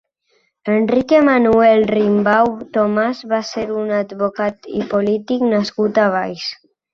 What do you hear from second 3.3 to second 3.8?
va ser